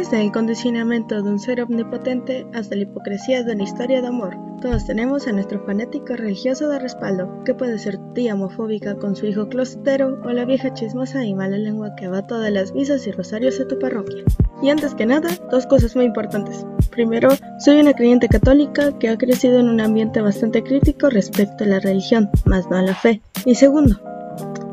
Desde 0.00 0.22
el 0.22 0.32
condicionamiento 0.32 1.20
de 1.20 1.28
un 1.28 1.38
ser 1.38 1.60
omnipotente 1.60 2.46
hasta 2.54 2.74
la 2.74 2.84
hipocresía 2.84 3.42
de 3.42 3.52
una 3.52 3.64
historia 3.64 4.00
de 4.00 4.08
amor, 4.08 4.34
todos 4.62 4.86
tenemos 4.86 5.26
a 5.26 5.32
nuestro 5.32 5.62
fanático 5.66 6.16
religioso 6.16 6.70
de 6.70 6.78
respaldo, 6.78 7.44
que 7.44 7.52
puede 7.52 7.78
ser 7.78 7.98
tía 8.14 8.32
homofóbica 8.32 8.94
con 8.96 9.14
su 9.14 9.26
hijo 9.26 9.50
closetero 9.50 10.18
o 10.24 10.30
la 10.30 10.46
vieja 10.46 10.72
chismosa 10.72 11.26
y 11.26 11.34
mala 11.34 11.58
lengua 11.58 11.94
que 11.96 12.08
va 12.08 12.26
todas 12.26 12.50
las 12.50 12.72
misas 12.72 13.06
y 13.06 13.12
rosarios 13.12 13.58
de 13.58 13.66
tu 13.66 13.78
parroquia. 13.78 14.24
Y 14.62 14.70
antes 14.70 14.94
que 14.94 15.04
nada, 15.04 15.28
dos 15.50 15.66
cosas 15.66 15.94
muy 15.94 16.06
importantes. 16.06 16.64
Primero, 16.90 17.28
soy 17.58 17.80
una 17.80 17.92
creyente 17.92 18.26
católica 18.28 18.98
que 18.98 19.10
ha 19.10 19.18
crecido 19.18 19.60
en 19.60 19.68
un 19.68 19.82
ambiente 19.82 20.22
bastante 20.22 20.62
crítico 20.62 21.10
respecto 21.10 21.64
a 21.64 21.66
la 21.66 21.78
religión, 21.78 22.30
más 22.46 22.70
no 22.70 22.78
a 22.78 22.82
la 22.82 22.94
fe. 22.94 23.20
Y 23.44 23.54
segundo, 23.54 24.00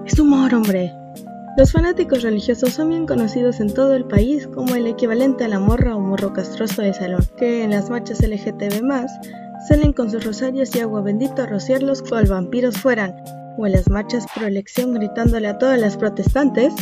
es 0.06 0.18
humor, 0.18 0.56
hombre. 0.56 0.94
Los 1.58 1.72
fanáticos 1.72 2.22
religiosos 2.22 2.74
son 2.74 2.90
bien 2.90 3.08
conocidos 3.08 3.60
en 3.60 3.74
todo 3.74 3.96
el 3.96 4.06
país 4.06 4.46
como 4.46 4.76
el 4.76 4.86
equivalente 4.86 5.44
a 5.44 5.48
la 5.48 5.60
morra 5.60 5.96
o 5.96 6.00
morro 6.00 6.32
castroso 6.32 6.84
de 6.84 6.94
salón, 6.94 7.28
que 7.36 7.64
en 7.64 7.72
las 7.72 7.90
marchas 7.90 8.22
LGTB 8.22 8.84
salen 9.68 9.92
con 9.92 10.12
sus 10.12 10.24
rosarios 10.24 10.76
y 10.76 10.82
agua 10.82 11.02
bendita 11.02 11.44
a 11.44 11.48
rociarlos 11.48 12.04
cual 12.04 12.28
vampiros 12.28 12.78
fueran, 12.78 13.16
o 13.58 13.66
en 13.66 13.72
las 13.72 13.90
marchas 13.90 14.28
pro 14.36 14.46
elección 14.46 14.94
gritándole 14.94 15.48
a 15.48 15.58
todas 15.58 15.80
las 15.82 15.98
protestantes 15.98 16.76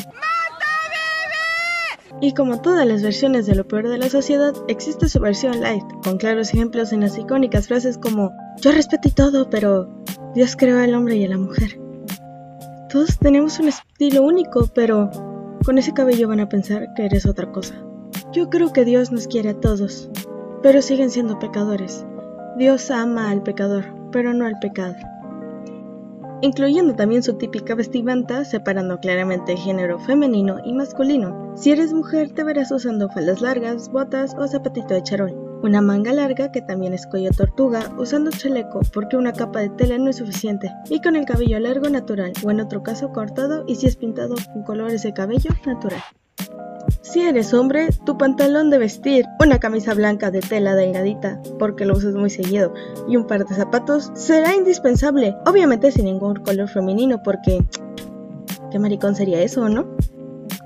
y 2.20 2.34
como 2.34 2.59
todas 2.62 2.85
las 2.85 3.01
versiones 3.01 3.45
de 3.45 3.55
lo 3.55 3.65
peor 3.65 3.87
de 3.87 3.98
la 3.98 4.09
sociedad, 4.09 4.53
existe 4.67 5.07
su 5.07 5.21
versión 5.21 5.62
light, 5.62 5.85
con 6.03 6.17
claros 6.17 6.53
ejemplos 6.53 6.91
en 6.91 6.99
las 6.99 7.17
icónicas 7.17 7.67
frases 7.67 7.98
como 7.98 8.34
Yo 8.59 8.73
respeto 8.73 9.07
y 9.07 9.12
todo, 9.12 9.49
pero 9.49 10.03
Dios 10.34 10.57
creó 10.57 10.79
al 10.79 10.95
hombre 10.95 11.15
y 11.15 11.23
a 11.23 11.29
la 11.29 11.37
mujer. 11.37 11.79
Todos 12.95 13.20
tenemos 13.20 13.59
un 13.59 13.67
estilo 13.67 14.23
único, 14.23 14.70
pero 14.73 15.12
con 15.66 15.77
ese 15.77 15.94
cabello 15.94 16.30
van 16.30 16.40
a 16.40 16.48
pensar 16.48 16.94
que 16.95 17.05
eres 17.05 17.26
otra 17.26 17.52
cosa. 17.52 17.76
Yo 18.31 18.49
creo 18.49 18.71
que 18.71 18.85
Dios 18.85 19.12
nos 19.12 19.27
quiere 19.27 19.49
a 19.49 19.59
todos, 19.59 20.09
pero 20.63 20.81
siguen 20.81 21.09
siendo 21.09 21.38
pecadores. 21.38 22.05
Dios 22.57 22.90
ama 22.91 23.32
al 23.32 23.43
pecador, 23.43 23.84
pero 24.13 24.34
no 24.34 24.46
al 24.46 24.60
pecado. 24.60 24.96
Incluyendo 26.41 26.96
también 26.96 27.21
su 27.21 27.34
típica 27.34 27.76
vestimenta, 27.76 28.46
separando 28.46 28.98
claramente 29.02 29.57
género 29.57 29.99
femenino 29.99 30.59
y 30.63 30.71
masculino. 30.71 31.52
Si 31.57 31.71
eres 31.71 31.91
mujer, 31.91 32.32
te 32.32 32.46
verás 32.46 32.71
usando 32.71 33.09
faldas 33.09 33.41
largas, 33.41 33.91
botas 33.91 34.34
o 34.40 34.48
zapatito 34.48 34.93
de 34.93 35.04
charol 35.04 35.45
una 35.66 35.82
manga 35.82 36.13
larga 36.13 36.52
que 36.52 36.62
también 36.62 36.94
es 36.94 37.08
cuello 37.08 37.32
tortuga, 37.32 37.91
usando 37.98 38.32
chaleco 38.32 38.82
porque 38.94 39.18
una 39.18 39.34
capa 39.34 39.60
de 39.60 39.70
tela 39.70 39.98
no 39.98 40.10
es 40.10 40.18
suficiente, 40.18 40.71
y 40.90 41.02
con 41.02 41.16
el 41.16 41.26
cabello 41.26 41.60
largo 41.60 41.90
natural 41.90 42.34
o 42.44 42.52
en 42.52 42.62
otro 42.62 42.84
caso 42.84 43.12
cortado 43.12 43.63
y 43.68 43.76
si 43.76 43.88
es 43.88 43.96
pintado 43.96 44.36
con 44.54 44.63
colores 44.63 45.04
de 45.04 45.13
cabello 45.13 45.52
natural. 45.66 46.02
Si 47.02 47.21
eres 47.21 47.54
hombre, 47.54 47.90
tu 48.05 48.18
pantalón 48.18 48.70
de 48.70 48.77
vestir, 48.77 49.26
una 49.40 49.60
camisa 49.60 49.93
blanca 49.93 50.32
de 50.32 50.41
tela 50.41 50.76
delgadita, 50.76 51.41
porque 51.58 51.86
lo 51.86 51.96
usas 51.96 52.13
muy 52.13 52.30
seguido, 52.30 52.74
y 53.08 53.18
un 53.18 53.26
par 53.26 53.46
de 53.46 53.55
zapatos 53.55 54.12
será 54.13 54.55
indispensable, 54.55 55.36
obviamente 55.46 55.91
sin 55.91 56.05
ningún 56.05 56.36
color 56.36 56.70
femenino 56.70 57.21
porque... 57.24 57.66
¿Qué 58.71 58.80
maricón 58.80 59.16
sería 59.16 59.41
eso, 59.41 59.70
no? 59.70 59.96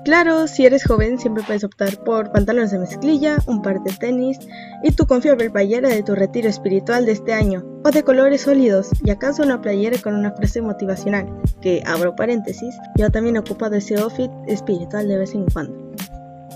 Claro, 0.04 0.46
si 0.46 0.64
eres 0.64 0.84
joven 0.84 1.18
siempre 1.18 1.42
puedes 1.42 1.62
optar 1.62 1.98
por 2.04 2.32
pantalones 2.32 2.70
de 2.70 2.78
mezclilla, 2.78 3.36
un 3.46 3.60
par 3.60 3.82
de 3.82 3.92
tenis 3.92 4.38
y 4.82 4.92
tu 4.92 5.06
confiable 5.06 5.50
playera 5.50 5.90
de 5.90 6.02
tu 6.02 6.14
retiro 6.14 6.48
espiritual 6.48 7.04
de 7.04 7.12
este 7.12 7.34
año, 7.34 7.62
o 7.84 7.90
de 7.90 8.02
colores 8.02 8.42
sólidos, 8.42 8.88
y 9.04 9.10
acaso 9.10 9.42
una 9.42 9.60
playera 9.60 9.98
con 9.98 10.14
una 10.14 10.32
frase 10.32 10.62
motivacional, 10.62 11.28
que 11.60 11.82
abro 11.84 12.16
paréntesis, 12.16 12.74
yo 12.96 13.10
también 13.10 13.36
ocupado 13.36 13.76
ese 13.76 13.96
outfit 13.96 14.30
espiritual 14.46 15.06
de 15.06 15.18
vez 15.18 15.34
en 15.34 15.44
cuando. 15.50 15.92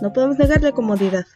No 0.01 0.11
podemos 0.13 0.39
negar 0.39 0.63
la 0.63 0.73
comodidad, 0.73 1.27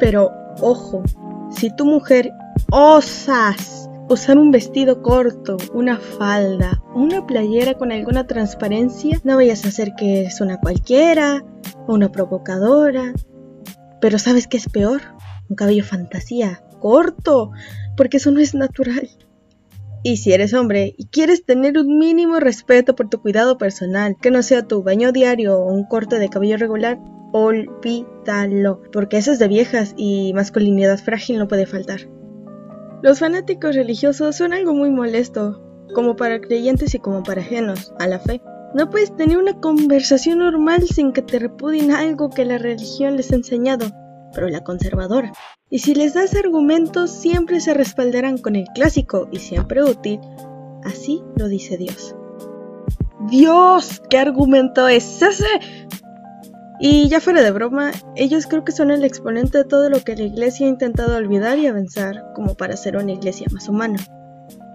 pero 0.00 0.32
ojo, 0.60 1.04
si 1.50 1.74
tu 1.76 1.84
mujer 1.84 2.32
osas 2.72 3.83
Usar 4.06 4.36
un 4.36 4.50
vestido 4.50 5.00
corto, 5.00 5.56
una 5.72 5.98
falda, 5.98 6.82
una 6.94 7.26
playera 7.26 7.74
con 7.74 7.90
alguna 7.90 8.26
transparencia, 8.26 9.18
no 9.24 9.36
vayas 9.36 9.64
a 9.64 9.68
hacer 9.68 9.94
que 9.96 10.20
eres 10.20 10.42
una 10.42 10.60
cualquiera 10.60 11.42
o 11.86 11.94
una 11.94 12.12
provocadora. 12.12 13.14
Pero 14.02 14.18
¿sabes 14.18 14.46
qué 14.46 14.58
es 14.58 14.68
peor? 14.68 15.00
Un 15.48 15.56
cabello 15.56 15.84
fantasía, 15.84 16.62
corto, 16.80 17.50
porque 17.96 18.18
eso 18.18 18.30
no 18.30 18.40
es 18.40 18.54
natural. 18.54 19.08
Y 20.02 20.18
si 20.18 20.34
eres 20.34 20.52
hombre 20.52 20.94
y 20.98 21.06
quieres 21.06 21.46
tener 21.46 21.78
un 21.78 21.98
mínimo 21.98 22.40
respeto 22.40 22.94
por 22.94 23.08
tu 23.08 23.22
cuidado 23.22 23.56
personal, 23.56 24.16
que 24.20 24.30
no 24.30 24.42
sea 24.42 24.68
tu 24.68 24.82
baño 24.82 25.12
diario 25.12 25.58
o 25.58 25.72
un 25.72 25.84
corte 25.84 26.18
de 26.18 26.28
cabello 26.28 26.58
regular, 26.58 27.00
olvídalo, 27.32 28.82
porque 28.92 29.16
eso 29.16 29.32
es 29.32 29.38
de 29.38 29.48
viejas 29.48 29.94
y 29.96 30.34
masculinidad 30.34 30.98
frágil 30.98 31.38
no 31.38 31.48
puede 31.48 31.64
faltar. 31.64 32.00
Los 33.04 33.18
fanáticos 33.18 33.74
religiosos 33.74 34.34
son 34.34 34.54
algo 34.54 34.72
muy 34.72 34.88
molesto, 34.88 35.60
como 35.94 36.16
para 36.16 36.40
creyentes 36.40 36.94
y 36.94 36.98
como 36.98 37.22
para 37.22 37.42
ajenos 37.42 37.92
a 37.98 38.06
la 38.06 38.18
fe. 38.18 38.40
No 38.72 38.88
puedes 38.88 39.14
tener 39.14 39.36
una 39.36 39.60
conversación 39.60 40.38
normal 40.38 40.84
sin 40.88 41.12
que 41.12 41.20
te 41.20 41.38
repudien 41.38 41.92
algo 41.92 42.30
que 42.30 42.46
la 42.46 42.56
religión 42.56 43.18
les 43.18 43.30
ha 43.30 43.34
enseñado, 43.34 43.88
pero 44.32 44.48
la 44.48 44.64
conservadora. 44.64 45.34
Y 45.68 45.80
si 45.80 45.94
les 45.94 46.14
das 46.14 46.34
argumentos, 46.34 47.10
siempre 47.10 47.60
se 47.60 47.74
respaldarán 47.74 48.38
con 48.38 48.56
el 48.56 48.64
clásico 48.74 49.28
y 49.30 49.40
siempre 49.40 49.84
útil. 49.84 50.18
Así 50.82 51.22
lo 51.36 51.48
dice 51.48 51.76
Dios. 51.76 52.16
Dios, 53.28 54.00
¿qué 54.08 54.16
argumento 54.16 54.88
es 54.88 55.20
ese? 55.20 55.44
Y 56.80 57.08
ya 57.08 57.20
fuera 57.20 57.42
de 57.42 57.52
broma, 57.52 57.92
ellos 58.16 58.46
creo 58.46 58.64
que 58.64 58.72
son 58.72 58.90
el 58.90 59.04
exponente 59.04 59.58
de 59.58 59.64
todo 59.64 59.88
lo 59.88 60.00
que 60.00 60.16
la 60.16 60.24
iglesia 60.24 60.66
ha 60.66 60.70
intentado 60.70 61.16
olvidar 61.16 61.58
y 61.58 61.66
avanzar 61.66 62.32
como 62.34 62.54
para 62.54 62.76
ser 62.76 62.96
una 62.96 63.12
iglesia 63.12 63.46
más 63.52 63.68
humana. 63.68 63.98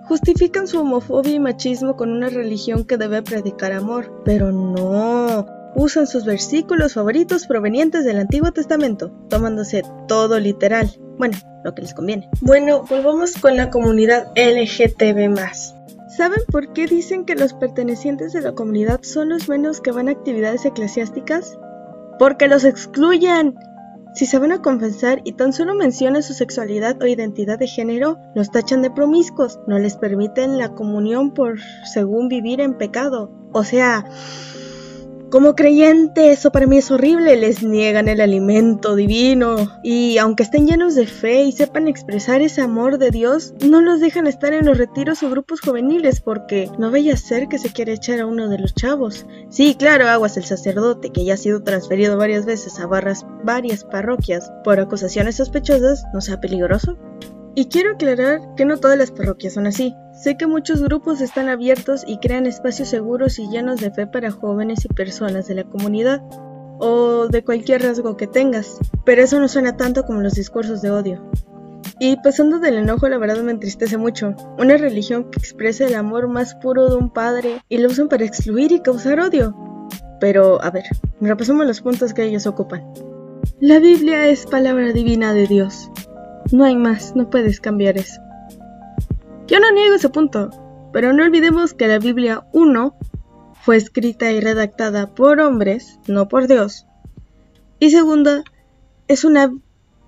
Justifican 0.05 0.67
su 0.67 0.79
homofobia 0.79 1.33
y 1.33 1.39
machismo 1.39 1.95
con 1.95 2.11
una 2.11 2.29
religión 2.29 2.85
que 2.85 2.97
debe 2.97 3.21
predicar 3.21 3.73
amor, 3.73 4.21
pero 4.25 4.51
no. 4.51 5.45
Usan 5.75 6.07
sus 6.07 6.25
versículos 6.25 6.93
favoritos 6.95 7.45
provenientes 7.45 8.05
del 8.05 8.17
Antiguo 8.17 8.51
Testamento, 8.51 9.11
tomándose 9.29 9.83
todo 10.07 10.39
literal. 10.39 10.89
Bueno, 11.19 11.37
lo 11.63 11.75
que 11.75 11.83
les 11.83 11.93
conviene. 11.93 12.27
Bueno, 12.41 12.85
volvamos 12.89 13.33
con 13.33 13.55
la 13.55 13.69
comunidad 13.69 14.31
LGTB. 14.35 15.37
¿Saben 16.17 16.41
por 16.51 16.73
qué 16.73 16.87
dicen 16.87 17.23
que 17.23 17.35
los 17.35 17.53
pertenecientes 17.53 18.33
de 18.33 18.41
la 18.41 18.53
comunidad 18.53 19.01
son 19.03 19.29
los 19.29 19.47
menos 19.47 19.79
que 19.79 19.91
van 19.91 20.07
a 20.07 20.11
actividades 20.11 20.65
eclesiásticas? 20.65 21.59
Porque 22.19 22.47
los 22.47 22.65
excluyen. 22.65 23.55
Si 24.13 24.25
se 24.25 24.37
van 24.37 24.51
a 24.51 24.61
confesar 24.61 25.21
y 25.23 25.33
tan 25.33 25.53
solo 25.53 25.73
mencionan 25.73 26.23
su 26.23 26.33
sexualidad 26.33 27.01
o 27.01 27.05
identidad 27.05 27.57
de 27.57 27.67
género, 27.67 28.17
los 28.35 28.51
tachan 28.51 28.81
de 28.81 28.91
promiscuos, 28.91 29.59
no 29.67 29.79
les 29.79 29.95
permiten 29.95 30.57
la 30.57 30.69
comunión 30.69 31.33
por 31.33 31.59
según 31.91 32.27
vivir 32.27 32.59
en 32.59 32.77
pecado. 32.77 33.31
O 33.53 33.63
sea, 33.63 34.05
como 35.29 35.55
creyente, 35.55 36.31
eso 36.31 36.51
para 36.51 36.67
mí 36.67 36.77
es 36.77 36.91
horrible, 36.91 37.35
les 37.35 37.63
niegan 37.63 38.07
el 38.07 38.21
alimento 38.21 38.95
divino 38.95 39.79
y 39.83 40.17
aunque 40.17 40.43
estén 40.43 40.67
llenos 40.67 40.95
de 40.95 41.05
fe 41.05 41.43
y 41.43 41.51
sepan 41.51 41.87
expresar 41.87 42.41
ese 42.41 42.61
amor 42.61 42.97
de 42.97 43.11
Dios, 43.11 43.53
no 43.65 43.81
los 43.81 43.99
dejan 43.99 44.27
estar 44.27 44.53
en 44.53 44.65
los 44.65 44.77
retiros 44.77 45.23
o 45.23 45.29
grupos 45.29 45.61
juveniles 45.61 46.21
porque 46.21 46.69
no 46.77 46.91
vaya 46.91 47.13
a 47.13 47.17
ser 47.17 47.47
que 47.47 47.59
se 47.59 47.71
quiera 47.71 47.93
echar 47.93 48.19
a 48.19 48.25
uno 48.25 48.49
de 48.49 48.59
los 48.59 48.73
chavos. 48.73 49.25
Sí, 49.49 49.75
claro, 49.75 50.07
Aguas 50.07 50.37
el 50.37 50.45
sacerdote 50.45 51.11
que 51.11 51.25
ya 51.25 51.35
ha 51.35 51.37
sido 51.37 51.63
transferido 51.63 52.17
varias 52.17 52.45
veces 52.45 52.79
a 52.79 52.87
barras 52.87 53.25
varias 53.43 53.83
parroquias 53.83 54.51
por 54.63 54.79
acusaciones 54.79 55.37
sospechosas, 55.37 56.03
¿no 56.13 56.21
sea 56.21 56.39
peligroso? 56.39 56.97
Y 57.55 57.65
quiero 57.65 57.91
aclarar 57.91 58.41
que 58.55 58.65
no 58.65 58.77
todas 58.77 58.97
las 58.97 59.11
parroquias 59.11 59.53
son 59.53 59.67
así. 59.67 59.93
Sé 60.13 60.37
que 60.37 60.47
muchos 60.47 60.81
grupos 60.81 61.21
están 61.21 61.49
abiertos 61.49 62.03
y 62.05 62.19
crean 62.19 62.45
espacios 62.45 62.89
seguros 62.89 63.39
y 63.39 63.49
llenos 63.49 63.79
de 63.79 63.91
fe 63.91 64.07
para 64.07 64.31
jóvenes 64.31 64.85
y 64.85 64.89
personas 64.89 65.47
de 65.47 65.55
la 65.55 65.63
comunidad, 65.63 66.21
o 66.79 67.27
de 67.27 67.43
cualquier 67.43 67.83
rasgo 67.83 68.17
que 68.17 68.27
tengas, 68.27 68.77
pero 69.05 69.21
eso 69.21 69.39
no 69.39 69.47
suena 69.47 69.77
tanto 69.77 70.03
como 70.05 70.21
los 70.21 70.33
discursos 70.33 70.81
de 70.81 70.91
odio. 70.91 71.21
Y 71.99 72.15
pasando 72.17 72.59
del 72.59 72.77
enojo, 72.77 73.09
la 73.09 73.17
verdad 73.17 73.43
me 73.43 73.51
entristece 73.51 73.97
mucho. 73.97 74.33
Una 74.57 74.77
religión 74.77 75.29
que 75.29 75.39
expresa 75.39 75.85
el 75.85 75.95
amor 75.95 76.29
más 76.29 76.55
puro 76.55 76.89
de 76.89 76.95
un 76.95 77.11
padre 77.11 77.61
y 77.67 77.77
lo 77.77 77.89
usan 77.89 78.07
para 78.07 78.23
excluir 78.23 78.71
y 78.71 78.81
causar 78.81 79.19
odio. 79.19 79.53
Pero, 80.21 80.63
a 80.63 80.71
ver, 80.71 80.85
repasemos 81.19 81.65
los 81.65 81.81
puntos 81.81 82.13
que 82.13 82.23
ellos 82.23 82.47
ocupan. 82.47 82.85
La 83.59 83.79
Biblia 83.79 84.27
es 84.27 84.45
palabra 84.45 84.93
divina 84.93 85.33
de 85.33 85.47
Dios. 85.47 85.91
No 86.51 86.63
hay 86.63 86.75
más, 86.75 87.15
no 87.15 87.29
puedes 87.29 87.59
cambiar 87.59 87.97
eso. 87.97 88.21
Yo 89.47 89.59
no 89.59 89.71
niego 89.71 89.95
ese 89.95 90.09
punto, 90.09 90.49
pero 90.93 91.13
no 91.13 91.23
olvidemos 91.23 91.73
que 91.73 91.87
la 91.87 91.99
Biblia 91.99 92.45
1 92.53 92.95
fue 93.61 93.77
escrita 93.77 94.31
y 94.31 94.39
redactada 94.39 95.07
por 95.07 95.39
hombres, 95.39 95.99
no 96.07 96.27
por 96.27 96.47
Dios. 96.47 96.85
Y 97.79 97.91
segunda, 97.91 98.43
es 99.07 99.23
una 99.23 99.51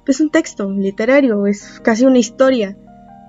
es 0.08 0.20
un 0.20 0.30
texto 0.30 0.70
literario, 0.70 1.46
es 1.46 1.80
casi 1.82 2.06
una 2.06 2.20
historia. 2.20 2.78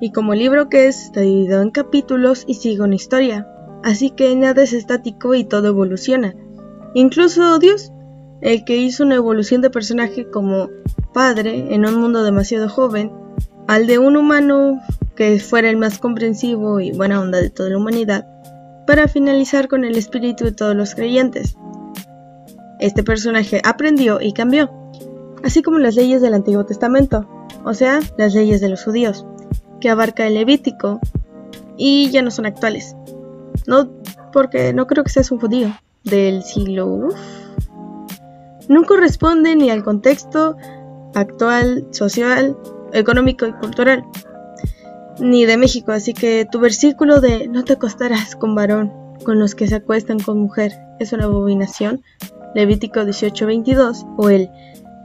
Y 0.00 0.10
como 0.10 0.34
libro 0.34 0.68
que 0.68 0.88
es, 0.88 1.04
está 1.04 1.20
dividido 1.20 1.62
en 1.62 1.70
capítulos 1.70 2.44
y 2.46 2.54
sigue 2.54 2.82
una 2.82 2.94
historia. 2.94 3.46
Así 3.84 4.10
que 4.10 4.34
nada 4.34 4.62
es 4.62 4.72
estático 4.72 5.34
y 5.34 5.44
todo 5.44 5.68
evoluciona. 5.68 6.34
Incluso 6.94 7.58
Dios, 7.58 7.92
el 8.40 8.64
que 8.64 8.76
hizo 8.76 9.04
una 9.04 9.16
evolución 9.16 9.60
de 9.60 9.70
personaje 9.70 10.28
como 10.28 10.70
padre 11.12 11.74
en 11.74 11.86
un 11.86 11.96
mundo 11.96 12.22
demasiado 12.22 12.68
joven 12.68 13.12
al 13.66 13.86
de 13.86 13.98
un 13.98 14.16
humano 14.16 14.80
que 15.14 15.38
fuera 15.38 15.70
el 15.70 15.76
más 15.76 15.98
comprensivo 15.98 16.80
y 16.80 16.92
buena 16.92 17.20
onda 17.20 17.40
de 17.40 17.50
toda 17.50 17.70
la 17.70 17.78
humanidad, 17.78 18.26
para 18.86 19.08
finalizar 19.08 19.68
con 19.68 19.84
el 19.84 19.96
espíritu 19.96 20.44
de 20.44 20.52
todos 20.52 20.74
los 20.74 20.94
creyentes. 20.94 21.56
Este 22.80 23.02
personaje 23.02 23.60
aprendió 23.64 24.20
y 24.20 24.32
cambió, 24.32 24.70
así 25.44 25.62
como 25.62 25.78
las 25.78 25.94
leyes 25.94 26.22
del 26.22 26.34
Antiguo 26.34 26.64
Testamento, 26.64 27.28
o 27.64 27.74
sea, 27.74 28.00
las 28.18 28.34
leyes 28.34 28.60
de 28.60 28.68
los 28.68 28.84
judíos, 28.84 29.24
que 29.80 29.90
abarca 29.90 30.26
el 30.26 30.34
Levítico 30.34 31.00
y 31.76 32.10
ya 32.10 32.22
no 32.22 32.30
son 32.30 32.46
actuales. 32.46 32.96
No, 33.66 33.90
porque 34.32 34.72
no 34.72 34.86
creo 34.86 35.04
que 35.04 35.10
seas 35.10 35.30
un 35.30 35.40
judío 35.40 35.68
del 36.04 36.42
siglo... 36.42 37.08
No 38.68 38.84
corresponde 38.84 39.54
ni 39.56 39.70
al 39.70 39.82
contexto 39.82 40.56
actual, 41.14 41.86
social, 41.90 42.56
económico 42.92 43.46
y 43.46 43.52
cultural, 43.52 44.04
ni 45.18 45.44
de 45.44 45.56
México, 45.56 45.92
así 45.92 46.14
que 46.14 46.46
tu 46.50 46.58
versículo 46.58 47.20
de 47.20 47.48
no 47.48 47.64
te 47.64 47.74
acostarás 47.74 48.36
con 48.36 48.54
varón 48.54 48.92
con 49.24 49.38
los 49.38 49.54
que 49.54 49.68
se 49.68 49.76
acuestan 49.76 50.18
con 50.18 50.38
mujer 50.38 50.72
es 50.98 51.12
una 51.12 51.24
abominación, 51.24 52.02
Levítico 52.54 53.00
18:22, 53.00 54.06
o 54.16 54.28
el 54.28 54.50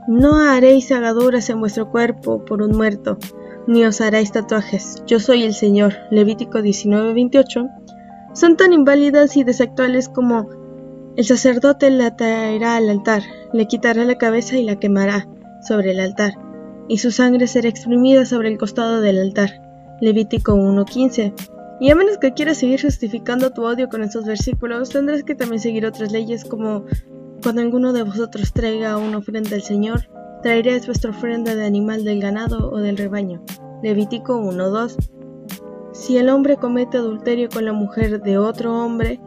no 0.06 0.38
haréis 0.38 0.90
agaduras 0.90 1.50
en 1.50 1.60
vuestro 1.60 1.90
cuerpo 1.90 2.44
por 2.44 2.62
un 2.62 2.76
muerto, 2.76 3.18
ni 3.66 3.84
os 3.84 4.00
haréis 4.00 4.32
tatuajes, 4.32 5.02
yo 5.06 5.20
soy 5.20 5.44
el 5.44 5.54
Señor, 5.54 5.94
Levítico 6.10 6.58
19:28, 6.58 7.68
son 8.34 8.56
tan 8.56 8.72
inválidas 8.72 9.36
y 9.36 9.44
desactuales 9.44 10.08
como 10.08 10.48
el 11.16 11.24
sacerdote 11.24 11.90
la 11.90 12.16
traerá 12.16 12.76
al 12.76 12.88
altar, 12.88 13.22
le 13.52 13.66
quitará 13.66 14.04
la 14.04 14.18
cabeza 14.18 14.56
y 14.56 14.64
la 14.64 14.76
quemará 14.76 15.26
sobre 15.62 15.92
el 15.92 16.00
altar, 16.00 16.32
y 16.88 16.98
su 16.98 17.10
sangre 17.10 17.46
será 17.46 17.68
exprimida 17.68 18.24
sobre 18.24 18.48
el 18.48 18.58
costado 18.58 19.00
del 19.00 19.18
altar. 19.18 19.50
Levítico 20.00 20.54
1.15. 20.54 21.34
Y 21.80 21.90
a 21.90 21.94
menos 21.94 22.18
que 22.18 22.32
quieras 22.32 22.58
seguir 22.58 22.82
justificando 22.82 23.50
tu 23.50 23.64
odio 23.64 23.88
con 23.88 24.02
estos 24.02 24.24
versículos, 24.24 24.90
tendrás 24.90 25.22
que 25.22 25.34
también 25.34 25.60
seguir 25.60 25.86
otras 25.86 26.12
leyes 26.12 26.44
como 26.44 26.84
cuando 27.42 27.60
alguno 27.60 27.92
de 27.92 28.02
vosotros 28.02 28.52
traiga 28.52 28.96
una 28.96 29.18
ofrenda 29.18 29.54
al 29.54 29.62
Señor, 29.62 30.08
traeréis 30.42 30.86
vuestra 30.86 31.10
ofrenda 31.10 31.54
de 31.54 31.64
animal 31.64 32.04
del 32.04 32.20
ganado 32.20 32.70
o 32.70 32.78
del 32.78 32.96
rebaño. 32.96 33.42
Levítico 33.82 34.40
1.2. 34.40 34.96
Si 35.92 36.16
el 36.16 36.30
hombre 36.30 36.56
comete 36.56 36.98
adulterio 36.98 37.48
con 37.48 37.64
la 37.64 37.72
mujer 37.72 38.20
de 38.20 38.38
otro 38.38 38.74
hombre, 38.74 39.20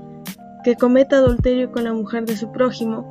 que 0.64 0.76
cometa 0.76 1.18
adulterio 1.18 1.72
con 1.72 1.86
la 1.86 1.94
mujer 1.94 2.26
de 2.26 2.36
su 2.36 2.52
prójimo, 2.52 3.11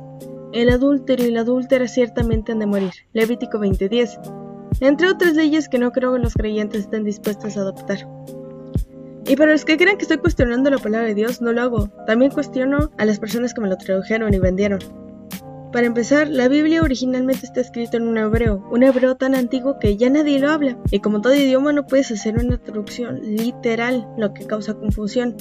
el 0.53 0.69
adúltero 0.69 1.23
y 1.23 1.31
la 1.31 1.41
adúltera 1.41 1.87
ciertamente 1.87 2.51
han 2.51 2.59
de 2.59 2.65
morir. 2.65 2.93
Levítico 3.13 3.59
20:10. 3.59 4.19
Entre 4.79 5.09
otras 5.09 5.35
leyes 5.35 5.69
que 5.69 5.79
no 5.79 5.91
creo 5.91 6.13
que 6.13 6.19
los 6.19 6.33
creyentes 6.33 6.81
estén 6.81 7.03
dispuestos 7.03 7.57
a 7.57 7.61
adoptar. 7.61 8.07
Y 9.27 9.35
para 9.35 9.51
los 9.51 9.65
que 9.65 9.77
crean 9.77 9.97
que 9.97 10.03
estoy 10.03 10.17
cuestionando 10.17 10.69
la 10.69 10.77
palabra 10.77 11.07
de 11.07 11.15
Dios, 11.15 11.41
no 11.41 11.53
lo 11.53 11.61
hago. 11.61 11.89
También 12.07 12.31
cuestiono 12.31 12.91
a 12.97 13.05
las 13.05 13.19
personas 13.19 13.53
que 13.53 13.61
me 13.61 13.69
lo 13.69 13.77
tradujeron 13.77 14.33
y 14.33 14.39
vendieron. 14.39 14.79
Para 15.71 15.87
empezar, 15.87 16.27
la 16.27 16.49
Biblia 16.49 16.81
originalmente 16.81 17.45
está 17.45 17.61
escrita 17.61 17.95
en 17.95 18.07
un 18.07 18.17
hebreo, 18.17 18.67
un 18.71 18.83
hebreo 18.83 19.15
tan 19.15 19.35
antiguo 19.35 19.79
que 19.79 19.95
ya 19.95 20.09
nadie 20.09 20.37
lo 20.37 20.49
habla, 20.49 20.77
y 20.91 20.99
como 20.99 21.21
todo 21.21 21.33
idioma 21.33 21.71
no 21.71 21.87
puedes 21.87 22.11
hacer 22.11 22.37
una 22.37 22.57
traducción 22.57 23.21
literal, 23.21 24.05
lo 24.17 24.33
que 24.33 24.45
causa 24.45 24.73
confusión. 24.73 25.37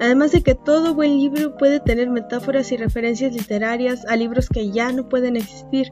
Además 0.00 0.32
de 0.32 0.42
que 0.42 0.54
todo 0.54 0.94
buen 0.94 1.16
libro 1.16 1.56
puede 1.56 1.80
tener 1.80 2.10
metáforas 2.10 2.70
y 2.72 2.76
referencias 2.76 3.32
literarias 3.32 4.04
a 4.06 4.16
libros 4.16 4.48
que 4.48 4.70
ya 4.70 4.92
no 4.92 5.08
pueden 5.08 5.36
existir. 5.36 5.90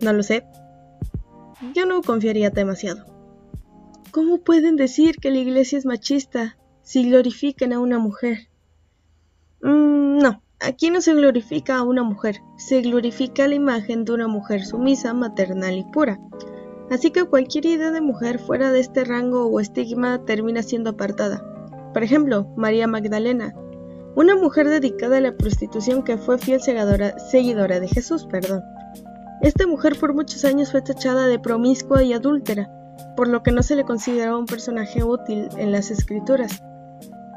No 0.00 0.12
lo 0.12 0.22
sé. 0.22 0.46
Yo 1.74 1.86
no 1.86 2.02
confiaría 2.02 2.50
demasiado. 2.50 3.04
¿Cómo 4.10 4.38
pueden 4.38 4.76
decir 4.76 5.16
que 5.16 5.30
la 5.30 5.38
iglesia 5.38 5.78
es 5.78 5.84
machista 5.84 6.56
si 6.82 7.08
glorifican 7.08 7.72
a 7.72 7.80
una 7.80 7.98
mujer? 7.98 8.48
Mm, 9.60 10.18
no, 10.18 10.42
aquí 10.60 10.90
no 10.90 11.00
se 11.00 11.14
glorifica 11.14 11.76
a 11.76 11.82
una 11.82 12.02
mujer, 12.02 12.40
se 12.56 12.80
glorifica 12.80 13.48
la 13.48 13.54
imagen 13.54 14.04
de 14.04 14.12
una 14.12 14.28
mujer 14.28 14.64
sumisa, 14.64 15.12
maternal 15.12 15.76
y 15.76 15.84
pura. 15.84 16.18
Así 16.90 17.10
que 17.10 17.24
cualquier 17.24 17.66
idea 17.66 17.90
de 17.90 18.00
mujer 18.00 18.38
fuera 18.38 18.70
de 18.70 18.80
este 18.80 19.04
rango 19.04 19.46
o 19.46 19.60
estigma 19.60 20.24
termina 20.24 20.62
siendo 20.62 20.90
apartada. 20.90 21.55
Por 21.96 22.02
ejemplo, 22.02 22.52
María 22.56 22.86
Magdalena, 22.86 23.54
una 24.16 24.36
mujer 24.36 24.68
dedicada 24.68 25.16
a 25.16 25.22
la 25.22 25.34
prostitución 25.34 26.04
que 26.04 26.18
fue 26.18 26.36
fiel 26.36 26.60
seguidora, 26.60 27.80
de 27.80 27.88
Jesús. 27.88 28.26
Perdón. 28.26 28.62
Esta 29.40 29.66
mujer 29.66 29.96
por 29.98 30.12
muchos 30.12 30.44
años 30.44 30.72
fue 30.72 30.82
tachada 30.82 31.26
de 31.26 31.38
promiscua 31.38 32.02
y 32.02 32.12
adúltera, 32.12 32.70
por 33.16 33.28
lo 33.28 33.42
que 33.42 33.50
no 33.50 33.62
se 33.62 33.76
le 33.76 33.84
consideraba 33.84 34.36
un 34.36 34.44
personaje 34.44 35.04
útil 35.04 35.48
en 35.56 35.72
las 35.72 35.90
escrituras. 35.90 36.62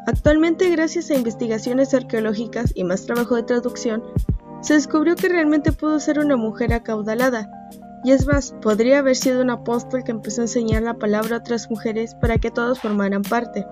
Actualmente, 0.07 0.69
gracias 0.69 1.09
a 1.09 1.15
investigaciones 1.15 1.93
arqueológicas 1.93 2.73
y 2.75 2.83
más 2.83 3.05
trabajo 3.05 3.37
de 3.37 3.43
traducción, 3.43 4.03
se 4.59 4.73
descubrió 4.73 5.15
que 5.15 5.29
realmente 5.29 5.71
pudo 5.71 6.01
ser 6.01 6.19
una 6.19 6.35
mujer 6.35 6.73
acaudalada, 6.73 7.49
y 8.03 8.11
es 8.11 8.27
más, 8.27 8.53
podría 8.61 8.99
haber 8.99 9.15
sido 9.15 9.41
un 9.41 9.51
apóstol 9.51 10.03
que 10.03 10.11
empezó 10.11 10.41
a 10.41 10.45
enseñar 10.45 10.83
la 10.83 10.95
palabra 10.95 11.37
a 11.37 11.39
otras 11.39 11.69
mujeres 11.69 12.13
para 12.15 12.39
que 12.39 12.51
todos 12.51 12.81
formaran 12.81 13.21
parte. 13.21 13.65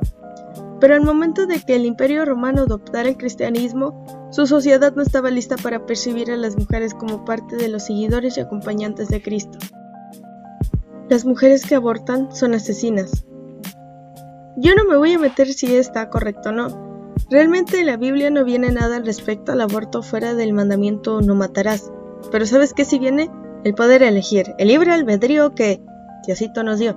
Pero 0.79 0.95
al 0.95 1.01
momento 1.01 1.47
de 1.47 1.59
que 1.59 1.75
el 1.75 1.85
imperio 1.85 2.25
romano 2.25 2.63
adoptara 2.63 3.09
el 3.09 3.17
cristianismo, 3.17 4.05
su 4.31 4.45
sociedad 4.45 4.93
no 4.95 5.01
estaba 5.01 5.31
lista 5.31 5.55
para 5.55 5.85
percibir 5.85 6.31
a 6.31 6.37
las 6.37 6.55
mujeres 6.55 6.93
como 6.93 7.25
parte 7.25 7.55
de 7.55 7.67
los 7.67 7.85
seguidores 7.85 8.37
y 8.37 8.41
acompañantes 8.41 9.07
de 9.07 9.21
Cristo. 9.21 9.57
Las 11.09 11.25
mujeres 11.25 11.65
que 11.65 11.75
abortan 11.75 12.35
son 12.35 12.53
asesinas. 12.53 13.25
Yo 14.57 14.75
no 14.75 14.85
me 14.85 14.97
voy 14.97 15.13
a 15.13 15.19
meter 15.19 15.53
si 15.53 15.75
está 15.75 16.09
correcto 16.09 16.49
o 16.49 16.51
no. 16.51 17.13
Realmente 17.29 17.79
en 17.79 17.85
la 17.85 17.97
Biblia 17.97 18.29
no 18.29 18.43
viene 18.43 18.71
nada 18.71 18.97
al 18.97 19.05
respecto 19.05 19.51
al 19.51 19.61
aborto 19.61 20.01
fuera 20.01 20.33
del 20.33 20.53
mandamiento 20.53 21.21
no 21.21 21.35
matarás. 21.35 21.91
Pero 22.31 22.45
¿sabes 22.45 22.73
qué 22.73 22.85
si 22.85 22.99
viene? 22.99 23.29
El 23.63 23.73
poder 23.73 24.03
elegir, 24.03 24.53
el 24.57 24.67
libre 24.67 24.91
albedrío 24.91 25.53
que 25.55 25.81
Diosito 26.25 26.63
nos 26.63 26.79
dio. 26.79 26.95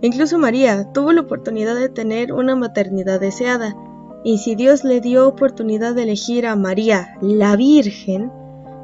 Incluso 0.00 0.38
María 0.38 0.92
tuvo 0.92 1.12
la 1.12 1.22
oportunidad 1.22 1.74
de 1.74 1.88
tener 1.88 2.32
una 2.32 2.54
maternidad 2.54 3.20
deseada, 3.20 3.76
y 4.24 4.38
si 4.38 4.54
Dios 4.54 4.84
le 4.84 5.00
dio 5.00 5.26
oportunidad 5.26 5.94
de 5.94 6.04
elegir 6.04 6.46
a 6.46 6.56
María, 6.56 7.16
la 7.20 7.56
Virgen, 7.56 8.30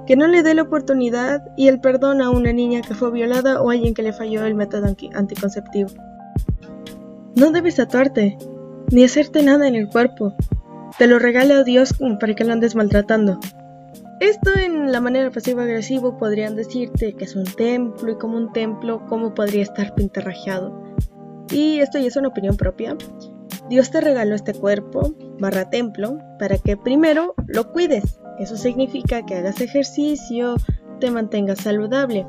que 0.07 0.17
no 0.17 0.27
le 0.27 0.43
dé 0.43 0.55
la 0.55 0.63
oportunidad 0.63 1.43
y 1.57 1.69
el 1.69 1.81
perdón 1.81 2.21
a 2.21 2.31
una 2.31 2.53
niña 2.53 2.83
que 2.83 2.95
fue 2.95 3.11
violada 3.11 3.61
o 3.61 3.71
a 3.71 3.73
alguien 3.73 3.95
que 3.95 4.03
le 4.03 4.13
falló 4.13 4.45
el 4.45 4.55
método 4.55 4.87
anticonceptivo. 5.15 5.91
No 7.37 7.51
debes 7.51 7.77
tatuarte, 7.77 8.39
ni 8.91 9.05
hacerte 9.05 9.43
nada 9.43 9.67
en 9.67 9.75
el 9.75 9.89
cuerpo. 9.89 10.35
Te 10.99 11.07
lo 11.07 11.19
regala 11.19 11.65
Dios 11.65 11.93
como 11.95 12.19
para 12.19 12.35
que 12.35 12.45
lo 12.45 12.53
andes 12.53 12.75
maltratando. 12.75 13.41
Esto 14.21 14.51
en 14.57 14.93
la 14.93 15.01
manera 15.01 15.31
pasivo-agresivo 15.31 16.17
podrían 16.19 16.55
decirte 16.55 17.15
que 17.15 17.25
es 17.25 17.35
un 17.35 17.45
templo 17.45 18.13
y 18.13 18.17
como 18.17 18.37
un 18.37 18.53
templo, 18.53 19.05
¿cómo 19.09 19.35
podría 19.35 19.63
estar 19.63 19.95
pintarrajeado? 19.95 20.94
Y 21.51 21.81
esto 21.81 21.99
ya 21.99 22.09
es 22.09 22.17
una 22.17 22.29
opinión 22.29 22.57
propia. 22.57 22.97
Dios 23.69 23.91
te 23.91 24.01
regaló 24.01 24.35
este 24.35 24.53
cuerpo, 24.53 25.15
barra 25.39 25.71
templo, 25.71 26.19
para 26.39 26.59
que 26.59 26.77
primero 26.77 27.35
lo 27.47 27.73
cuides. 27.73 28.19
Eso 28.39 28.57
significa 28.57 29.25
que 29.25 29.37
hagas 29.37 29.61
ejercicio, 29.61 30.57
te 31.01 31.11
mantengas 31.11 31.61
saludable, 31.61 32.27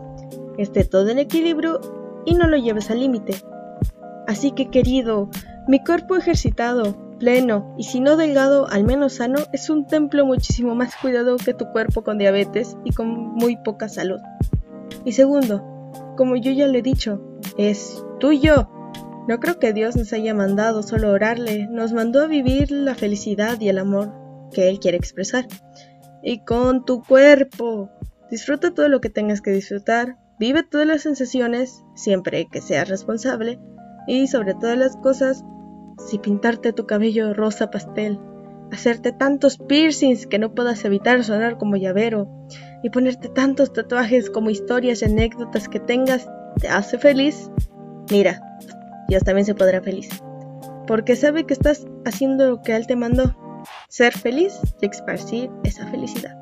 esté 0.57 0.83
todo 0.83 1.09
en 1.09 1.19
equilibrio 1.19 1.81
y 2.25 2.35
no 2.35 2.47
lo 2.47 2.57
lleves 2.57 2.91
al 2.91 2.99
límite. 2.99 3.35
Así 4.27 4.51
que 4.51 4.69
querido, 4.69 5.29
mi 5.67 5.83
cuerpo 5.83 6.15
ejercitado, 6.15 6.95
pleno 7.17 7.73
y 7.77 7.83
si 7.83 7.99
no 7.99 8.17
delgado, 8.17 8.67
al 8.67 8.83
menos 8.83 9.13
sano, 9.13 9.39
es 9.51 9.69
un 9.69 9.87
templo 9.87 10.25
muchísimo 10.25 10.75
más 10.75 10.95
cuidado 10.95 11.37
que 11.37 11.53
tu 11.53 11.65
cuerpo 11.71 12.03
con 12.03 12.17
diabetes 12.17 12.77
y 12.83 12.91
con 12.91 13.07
muy 13.07 13.57
poca 13.57 13.89
salud. 13.89 14.19
Y 15.03 15.13
segundo, 15.13 15.63
como 16.17 16.35
yo 16.35 16.51
ya 16.51 16.67
lo 16.67 16.77
he 16.77 16.81
dicho, 16.81 17.21
es 17.57 18.03
tuyo. 18.19 18.69
No 19.27 19.39
creo 19.39 19.57
que 19.57 19.73
Dios 19.73 19.95
nos 19.95 20.13
haya 20.13 20.35
mandado 20.35 20.83
solo 20.83 21.11
orarle, 21.11 21.67
nos 21.67 21.93
mandó 21.93 22.21
a 22.21 22.27
vivir 22.27 22.69
la 22.69 22.93
felicidad 22.93 23.59
y 23.59 23.69
el 23.69 23.79
amor 23.79 24.13
que 24.51 24.69
Él 24.69 24.79
quiere 24.79 24.97
expresar. 24.97 25.47
Y 26.21 26.43
con 26.45 26.85
tu 26.85 27.01
cuerpo, 27.01 27.89
disfruta 28.29 28.73
todo 28.73 28.87
lo 28.87 29.01
que 29.01 29.09
tengas 29.09 29.41
que 29.41 29.51
disfrutar, 29.51 30.17
vive 30.39 30.61
todas 30.61 30.85
las 30.85 31.01
sensaciones, 31.01 31.83
siempre 31.95 32.47
que 32.51 32.61
seas 32.61 32.87
responsable, 32.87 33.59
y 34.07 34.27
sobre 34.27 34.53
todas 34.53 34.77
las 34.77 34.95
cosas, 34.97 35.43
si 36.07 36.19
pintarte 36.19 36.71
tu 36.71 36.85
cabello 36.85 37.33
rosa 37.33 37.71
pastel, 37.71 38.19
hacerte 38.71 39.11
tantos 39.11 39.57
piercings 39.57 40.27
que 40.27 40.37
no 40.37 40.53
puedas 40.53 40.85
evitar 40.85 41.23
sonar 41.23 41.57
como 41.57 41.77
llavero, 41.77 42.29
y 42.83 42.91
ponerte 42.91 43.29
tantos 43.29 43.73
tatuajes 43.73 44.29
como 44.29 44.51
historias 44.51 45.01
y 45.01 45.05
anécdotas 45.05 45.67
que 45.67 45.79
tengas, 45.79 46.29
te 46.59 46.67
hace 46.67 46.99
feliz, 46.99 47.49
mira, 48.11 48.41
Dios 49.07 49.23
también 49.23 49.45
se 49.45 49.55
podrá 49.55 49.81
feliz. 49.81 50.09
Porque 50.87 51.15
sabe 51.15 51.45
que 51.45 51.53
estás 51.53 51.85
haciendo 52.05 52.49
lo 52.49 52.61
que 52.61 52.75
Él 52.75 52.87
te 52.87 52.95
mandó, 52.95 53.35
ser 53.89 54.13
feliz 54.13 54.59
y 54.81 54.85
esparcir 54.85 55.49
esa 55.63 55.87
felicidad. 55.87 56.37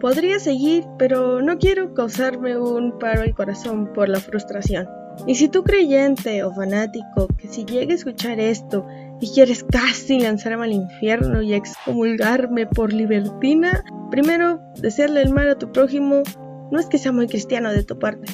Podría 0.00 0.38
seguir, 0.38 0.86
pero 0.98 1.42
no 1.42 1.58
quiero 1.58 1.92
causarme 1.92 2.56
un 2.56 2.98
paro 2.98 3.20
al 3.22 3.34
corazón 3.34 3.92
por 3.92 4.08
la 4.08 4.18
frustración. 4.18 4.88
Y 5.26 5.34
si 5.34 5.48
tú 5.48 5.62
creyente 5.62 6.42
o 6.42 6.54
fanático 6.54 7.28
que 7.36 7.48
si 7.48 7.66
llega 7.66 7.92
a 7.92 7.96
escuchar 7.96 8.40
esto 8.40 8.86
y 9.20 9.30
quieres 9.30 9.62
casi 9.64 10.18
lanzarme 10.18 10.64
al 10.64 10.72
infierno 10.72 11.42
y 11.42 11.52
excomulgarme 11.52 12.66
por 12.66 12.94
libertina, 12.94 13.84
primero, 14.10 14.60
desearle 14.76 15.20
el 15.20 15.34
mal 15.34 15.50
a 15.50 15.58
tu 15.58 15.70
prójimo 15.70 16.22
no 16.70 16.78
es 16.78 16.86
que 16.86 16.96
sea 16.96 17.12
muy 17.12 17.26
cristiano 17.26 17.70
de 17.70 17.84
tu 17.84 17.98
parte. 17.98 18.32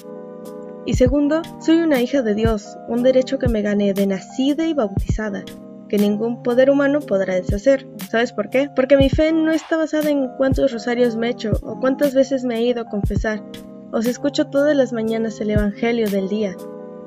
Y 0.86 0.94
segundo, 0.94 1.42
soy 1.58 1.80
una 1.80 2.00
hija 2.00 2.22
de 2.22 2.36
Dios, 2.36 2.78
un 2.88 3.02
derecho 3.02 3.40
que 3.40 3.48
me 3.48 3.60
gané 3.60 3.92
de 3.92 4.06
nacida 4.06 4.68
y 4.68 4.72
bautizada, 4.72 5.44
que 5.88 5.98
ningún 5.98 6.44
poder 6.44 6.70
humano 6.70 7.00
podrá 7.00 7.34
deshacer. 7.34 7.88
¿Sabes 8.08 8.32
por 8.32 8.50
qué? 8.50 8.70
Porque 8.74 8.96
mi 8.96 9.10
fe 9.10 9.32
no 9.32 9.50
está 9.50 9.76
basada 9.76 10.08
en 10.10 10.28
cuántos 10.36 10.72
rosarios 10.72 11.16
me 11.16 11.30
echo 11.30 11.50
o 11.62 11.80
cuántas 11.80 12.14
veces 12.14 12.44
me 12.44 12.58
he 12.58 12.62
ido 12.62 12.82
a 12.82 12.88
confesar, 12.88 13.42
o 13.90 14.00
si 14.00 14.10
escucho 14.10 14.46
todas 14.46 14.76
las 14.76 14.92
mañanas 14.92 15.40
el 15.40 15.50
Evangelio 15.50 16.08
del 16.08 16.28
día. 16.28 16.54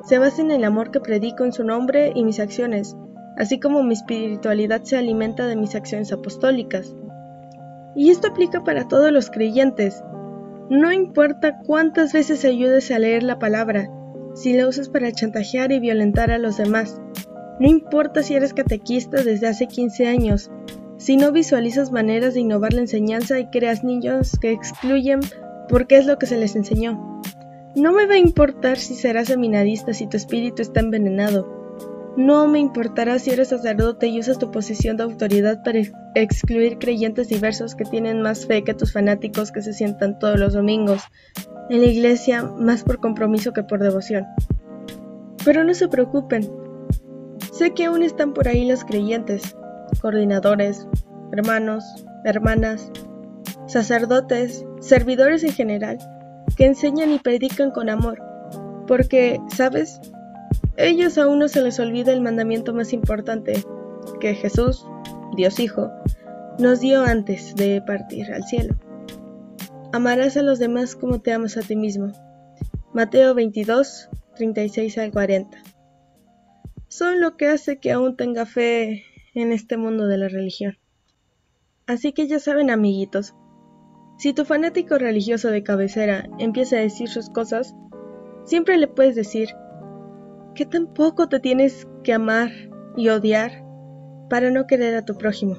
Se 0.04 0.20
basa 0.20 0.42
en 0.42 0.52
el 0.52 0.66
amor 0.66 0.92
que 0.92 1.00
predico 1.00 1.46
en 1.46 1.54
su 1.54 1.64
nombre 1.64 2.12
y 2.14 2.26
mis 2.26 2.42
acciones, 2.42 2.98
así 3.38 3.62
como 3.62 3.82
mi 3.82 3.94
espiritualidad 3.94 4.84
se 4.84 4.98
alimenta 4.98 5.48
de 5.48 5.56
mis 5.56 5.74
acciones 5.76 6.12
apostólicas. 6.12 6.94
Y 7.96 8.10
esto 8.10 8.28
aplica 8.28 8.62
para 8.66 8.90
todos 8.90 9.14
los 9.14 9.30
creyentes. 9.30 10.04
No 10.70 10.92
importa 10.92 11.58
cuántas 11.66 12.14
veces 12.14 12.46
ayudes 12.46 12.92
a 12.92 13.00
leer 13.00 13.24
la 13.24 13.40
palabra, 13.40 13.90
si 14.36 14.54
la 14.54 14.68
usas 14.68 14.88
para 14.88 15.12
chantajear 15.12 15.72
y 15.72 15.80
violentar 15.80 16.30
a 16.30 16.38
los 16.38 16.58
demás. 16.58 17.02
No 17.60 17.68
importa 17.68 18.22
si 18.22 18.36
eres 18.36 18.54
catequista 18.54 19.24
desde 19.24 19.48
hace 19.48 19.66
15 19.66 20.08
años, 20.08 20.52
si 20.98 21.18
no 21.18 21.32
visualizas 21.32 21.92
maneras 21.92 22.36
de 22.36 22.42
innovar 22.42 22.74
la 22.74 22.82
enseñanza 22.82 23.40
y 23.40 23.48
creas 23.48 23.84
niños 23.84 24.38
que 24.40 24.52
excluyen 24.52 25.22
porque 25.70 25.98
es 25.98 26.06
lo 26.06 26.20
que 26.20 26.28
se 26.28 26.38
les 26.38 26.56
enseñó. 26.56 27.22
No 27.76 27.92
me 27.92 28.06
va 28.06 28.14
a 28.14 28.20
importar 28.20 28.78
si 28.78 28.94
serás 28.94 29.28
seminarista 29.28 29.94
si 29.94 30.08
tu 30.08 30.18
espíritu 30.18 30.62
está 30.62 30.82
envenenado. 30.82 31.59
No 32.18 32.48
me 32.48 32.60
importará 32.60 33.20
si 33.20 33.32
eres 33.32 33.50
sacerdote 33.50 34.08
y 34.08 34.20
usas 34.20 34.40
tu 34.40 34.52
posición 34.52 34.98
de 34.98 35.04
autoridad 35.04 35.64
para 35.64 35.80
excluir 36.16 36.78
creyentes 36.78 37.30
diversos 37.30 37.76
que 37.76 37.86
tienen 37.86 38.22
más 38.22 38.46
fe 38.46 38.64
que 38.64 38.74
tus 38.74 38.92
fanáticos 38.92 39.52
que 39.52 39.62
se 39.62 39.74
sientan 39.74 40.20
todos 40.20 40.40
los 40.40 40.54
domingos 40.54 41.04
en 41.70 41.82
la 41.82 41.88
iglesia 41.88 42.44
más 42.44 42.84
por 42.84 43.00
compromiso 43.00 43.54
que 43.54 43.64
por 43.64 43.80
devoción. 43.80 44.26
Pero 45.46 45.64
no 45.64 45.74
se 45.74 45.88
preocupen. 45.88 46.50
Sé 47.54 47.72
que 47.72 47.86
aún 47.86 48.04
están 48.04 48.34
por 48.34 48.48
ahí 48.48 48.68
los 48.68 48.84
creyentes, 48.84 49.56
coordinadores, 50.02 50.88
hermanos, 51.32 51.84
hermanas, 52.26 52.92
sacerdotes, 53.68 54.66
servidores 54.80 55.44
en 55.44 55.54
general, 55.54 55.98
que 56.58 56.66
enseñan 56.66 57.12
y 57.12 57.20
predican 57.20 57.72
con 57.72 57.90
amor, 57.90 58.22
porque, 58.88 59.40
¿sabes? 59.56 60.02
Ellos 60.82 61.18
aún 61.18 61.40
no 61.40 61.50
se 61.50 61.62
les 61.62 61.78
olvida 61.82 62.14
el 62.14 62.22
mandamiento 62.22 62.74
más 62.74 62.94
importante 62.94 63.66
que 64.22 64.34
Jesús, 64.34 64.86
Dios 65.36 65.60
Hijo, 65.60 65.92
nos 66.58 66.80
dio 66.80 67.04
antes 67.04 67.54
de 67.56 67.82
partir 67.82 68.32
al 68.32 68.44
cielo. 68.46 68.76
Amarás 69.92 70.38
a 70.38 70.42
los 70.42 70.58
demás 70.58 70.96
como 70.96 71.20
te 71.20 71.34
amas 71.34 71.58
a 71.58 71.64
ti 71.64 71.76
mismo. 71.76 72.14
Mateo 72.94 73.36
22, 73.36 74.10
36 74.38 74.98
al 75.00 75.12
40. 75.12 75.58
Son 76.88 77.20
lo 77.20 77.36
que 77.36 77.48
hace 77.48 77.80
que 77.80 77.92
aún 77.92 78.16
tenga 78.16 78.46
fe 78.46 79.04
en 79.34 79.52
este 79.52 79.76
mundo 79.76 80.08
de 80.08 80.18
la 80.18 80.30
religión. 80.30 80.78
Así 81.88 82.14
que 82.14 82.26
ya 82.30 82.40
saben, 82.40 82.70
amiguitos, 82.70 83.36
si 84.18 84.32
tu 84.32 84.46
fanático 84.46 84.98
religioso 84.98 85.50
de 85.50 85.62
cabecera 85.62 86.30
empieza 86.40 86.78
a 86.78 86.82
decir 86.82 87.10
sus 87.10 87.30
cosas, 87.30 87.76
siempre 88.46 88.78
le 88.78 88.88
puedes 88.88 89.16
decir, 89.16 89.50
que 90.56 90.66
tampoco 90.66 91.28
te 91.28 91.40
tienes 91.40 91.88
que 92.04 92.14
amar 92.14 92.52
y 92.96 93.10
odiar 93.10 93.64
para 94.30 94.50
no 94.52 94.68
querer 94.68 94.96
a 94.96 95.06
tu 95.06 95.18
prójimo. 95.18 95.58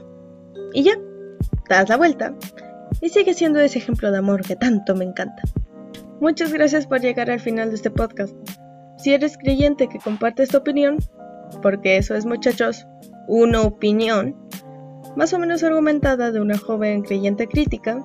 Y 0.73 0.85
ya, 0.85 0.93
das 1.69 1.89
la 1.89 1.97
vuelta 1.97 2.35
y 3.01 3.09
sigue 3.09 3.35
siendo 3.35 3.61
ese 3.61 3.79
ejemplo 3.79 4.11
de 4.11 4.19
amor 4.19 4.43
que 4.43 4.57
tanto 4.57 4.95
me 4.95 5.05
encanta. 5.05 5.43
Muchas 6.21 6.53
gracias 6.53 6.87
por 6.87 7.01
llegar 7.01 7.31
al 7.31 7.41
final 7.41 7.71
de 7.71 7.77
este 7.77 7.91
podcast. 7.91 8.35
Si 8.99 9.15
eres 9.15 9.39
creyente 9.39 9.89
que 9.89 9.99
comparte 9.99 10.43
esta 10.43 10.59
opinión, 10.59 10.99
porque 11.63 11.97
eso 11.97 12.15
es 12.15 12.27
muchachos, 12.27 12.87
una 13.27 13.63
opinión, 13.63 14.37
más 15.17 15.33
o 15.33 15.39
menos 15.39 15.63
argumentada 15.63 16.31
de 16.31 16.41
una 16.41 16.59
joven 16.59 17.03
creyente 17.03 17.47
crítica, 17.49 18.03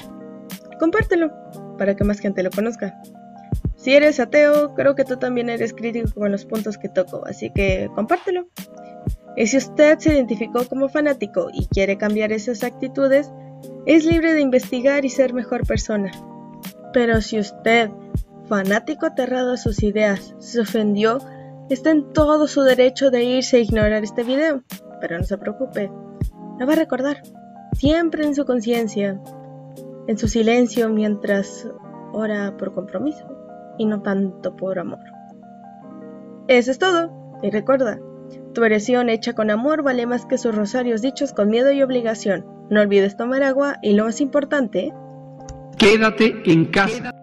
compártelo 0.80 1.32
para 1.78 1.96
que 1.96 2.06
más 2.06 2.20
gente 2.20 2.44
lo 2.44 2.50
conozca. 2.50 2.98
Si 3.86 3.94
eres 3.94 4.20
ateo, 4.20 4.74
creo 4.74 4.96
que 4.96 5.06
tú 5.06 5.18
también 5.18 5.48
eres 5.48 5.72
crítico 5.72 6.10
con 6.16 6.32
los 6.32 6.44
puntos 6.44 6.80
que 6.80 6.90
toco, 6.90 7.22
así 7.28 7.52
que 7.52 7.88
compártelo. 7.94 8.48
Y 9.38 9.46
si 9.46 9.58
usted 9.58 10.00
se 10.00 10.12
identificó 10.12 10.68
como 10.68 10.90
fanático 10.90 11.50
y 11.54 11.68
quiere 11.68 11.96
cambiar 11.96 12.32
esas 12.32 12.64
actitudes, 12.64 13.32
es 13.86 14.04
libre 14.04 14.34
de 14.34 14.42
investigar 14.42 15.06
y 15.06 15.12
ser 15.12 15.36
mejor 15.36 15.68
persona. 15.68 16.10
Pero 16.94 17.22
si 17.22 17.38
usted, 17.38 17.92
fanático 18.50 19.06
aterrado 19.06 19.54
a 19.54 19.58
sus 19.58 19.84
ideas, 19.84 20.34
se 20.40 20.62
ofendió, 20.62 21.20
está 21.70 21.92
en 21.92 22.12
todo 22.12 22.48
su 22.48 22.64
derecho 22.64 23.12
de 23.12 23.24
irse 23.24 23.58
a 23.58 23.60
ignorar 23.60 24.04
este 24.04 24.24
video. 24.24 24.64
Pero 25.00 25.20
no 25.20 25.26
se 25.26 25.38
preocupe, 25.38 25.92
la 26.58 26.66
va 26.66 26.74
a 26.74 26.78
recordar, 26.78 27.22
siempre 27.74 28.26
en 28.26 28.34
su 28.34 28.46
conciencia, 28.46 29.22
en 30.08 30.18
su 30.18 30.28
silencio 30.28 30.90
mientras 30.90 31.68
ora 32.14 32.58
por 32.58 32.74
compromiso 32.74 33.45
y 33.78 33.86
no 33.86 34.02
tanto 34.02 34.56
por 34.56 34.80
amor. 34.80 35.00
Eso 36.48 36.72
es 36.72 36.80
todo, 36.80 37.12
y 37.42 37.50
recuerda, 37.50 38.00
tu 38.54 38.62
oración 38.64 39.10
hecha 39.10 39.34
con 39.34 39.50
amor 39.52 39.84
vale 39.84 40.06
más 40.06 40.26
que 40.26 40.38
sus 40.38 40.56
rosarios 40.56 41.02
dichos 41.02 41.34
con 41.34 41.50
miedo 41.50 41.72
y 41.72 41.82
obligación. 41.82 42.46
No 42.70 42.82
olvides 42.82 43.18
tomar 43.18 43.44
agua 43.44 43.78
y 43.82 43.94
lo 43.94 44.06
más 44.06 44.22
importante, 44.22 44.94
quédate 45.78 46.42
en 46.46 46.66
casa. 46.66 47.14